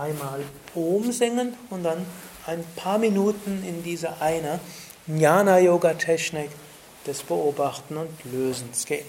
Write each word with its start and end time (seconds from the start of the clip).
einmal 0.00 0.40
Om 0.74 1.12
singen 1.12 1.54
und 1.68 1.84
dann 1.84 2.06
ein 2.46 2.64
paar 2.76 2.98
Minuten 2.98 3.62
in 3.66 3.82
diese 3.82 4.20
eine 4.20 4.60
Jnana-Yoga-Technik 5.06 6.50
des 7.06 7.22
Beobachten 7.22 7.96
und 7.96 8.10
Lösens 8.32 8.86
gehen. 8.86 9.06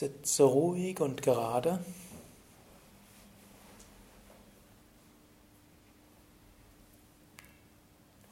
Sitze 0.00 0.44
ruhig 0.44 0.98
und 1.02 1.20
gerade. 1.20 1.78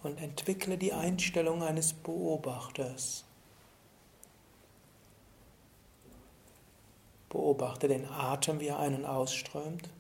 Und 0.03 0.17
entwickle 0.19 0.79
die 0.79 0.95
Einstellung 0.95 1.62
eines 1.62 1.93
Beobachters. 1.93 3.25
Beobachte 7.29 7.87
den 7.87 8.09
Atem, 8.09 8.61
wie 8.61 8.69
er 8.69 8.79
ein- 8.79 8.95
und 8.95 9.05
ausströmt. 9.05 9.91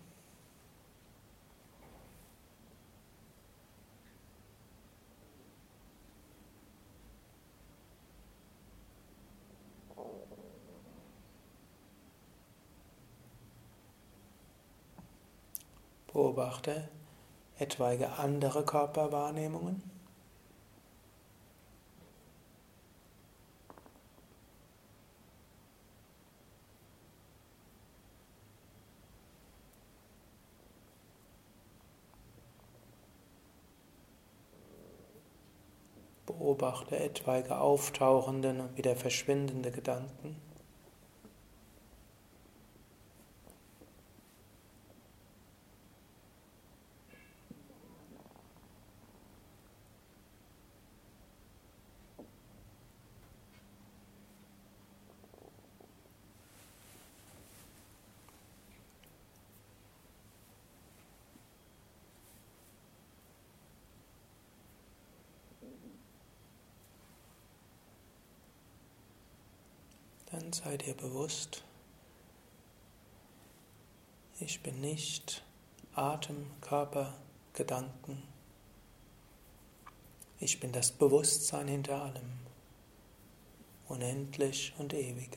Beobachte 16.12 16.88
etwaige 17.58 18.08
andere 18.18 18.64
Körperwahrnehmungen. 18.64 19.82
Beobachte 36.24 36.98
etwaige 36.98 37.58
auftauchende 37.58 38.50
und 38.50 38.76
wieder 38.76 38.96
verschwindende 38.96 39.70
Gedanken. 39.70 40.47
Dann 70.48 70.54
sei 70.54 70.78
dir 70.78 70.94
bewusst, 70.94 71.62
ich 74.40 74.62
bin 74.62 74.80
nicht 74.80 75.44
Atem, 75.94 76.46
Körper, 76.62 77.12
Gedanken. 77.52 78.22
Ich 80.40 80.58
bin 80.58 80.72
das 80.72 80.90
Bewusstsein 80.90 81.68
hinter 81.68 82.00
allem, 82.00 82.30
unendlich 83.88 84.72
und 84.78 84.94
ewig. 84.94 85.36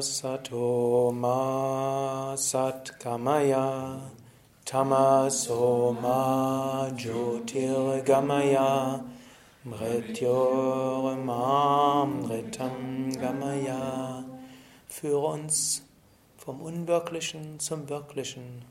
Sato 0.00 1.12
ma 1.12 2.34
satkamaya 2.36 4.00
tamaso 4.64 5.92
ma 6.00 6.88
jyotirgamaya 6.90 9.02
mrityor 9.64 11.16
mamritam 11.16 13.12
gamaya 13.12 14.24
Führe 14.88 15.26
uns 15.26 15.82
vom 16.38 16.60
Unwirklichen 16.60 17.58
zum 17.58 17.88
Wirklichen, 17.88 18.64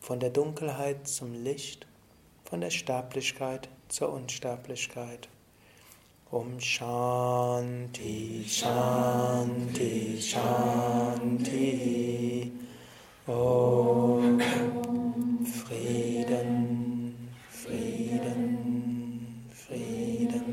von 0.00 0.20
der 0.20 0.30
Dunkelheit 0.30 1.06
zum 1.06 1.34
Licht, 1.34 1.86
von 2.44 2.60
der 2.60 2.70
Sterblichkeit 2.70 3.68
zur 3.88 4.12
Unsterblichkeit. 4.12 5.28
Om 6.36 6.60
Shanti, 6.60 8.44
Shanti, 8.44 10.20
Shanti. 10.20 11.72
Om 13.26 14.40
Frieden, 15.56 16.50
Frieden, 17.48 18.44
Frieden. 19.50 20.44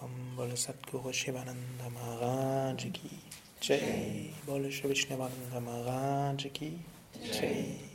Om 0.00 0.10
Bole 0.36 0.56
Satguru 0.56 1.12
Shivananda 1.12 1.86
Maharaj 1.94 2.82
Ki 2.92 3.10
Jai. 3.60 4.34
Bole 4.44 4.70
Shri 4.72 4.88
Vishnavananda 4.90 5.60
Maharaj 5.60 6.50
Ki 6.52 6.78
Jai. 7.32 7.91